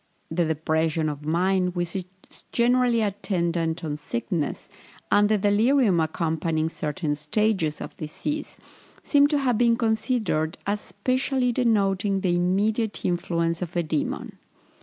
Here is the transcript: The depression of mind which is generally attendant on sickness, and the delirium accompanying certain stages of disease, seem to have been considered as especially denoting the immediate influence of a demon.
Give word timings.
The 0.31 0.45
depression 0.45 1.09
of 1.09 1.27
mind 1.27 1.75
which 1.75 1.95
is 1.95 2.05
generally 2.51 3.01
attendant 3.03 3.83
on 3.83 3.97
sickness, 3.97 4.67
and 5.11 5.29
the 5.29 5.37
delirium 5.37 5.99
accompanying 5.99 6.69
certain 6.69 7.13
stages 7.13 7.79
of 7.81 7.95
disease, 7.97 8.57
seem 9.03 9.27
to 9.27 9.37
have 9.37 9.59
been 9.59 9.77
considered 9.77 10.57
as 10.65 10.79
especially 10.79 11.51
denoting 11.51 12.21
the 12.21 12.35
immediate 12.35 13.05
influence 13.05 13.61
of 13.61 13.75
a 13.75 13.83
demon. 13.83 14.39